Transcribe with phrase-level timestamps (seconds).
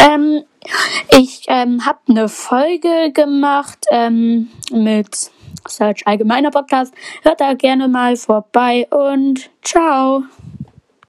[0.00, 0.44] Ähm,
[1.10, 5.30] ich ähm, habe eine Folge gemacht ähm, mit
[5.68, 6.94] Search Allgemeiner Podcast.
[7.22, 10.24] Hört da gerne mal vorbei und ciao.